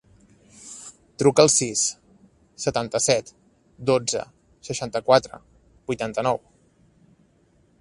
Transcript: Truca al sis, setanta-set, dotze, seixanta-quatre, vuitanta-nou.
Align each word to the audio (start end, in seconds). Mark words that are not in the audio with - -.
Truca 1.23 1.43
al 1.47 1.51
sis, 1.55 1.83
setanta-set, 2.63 3.29
dotze, 3.91 4.25
seixanta-quatre, 4.69 5.41
vuitanta-nou. 5.93 6.41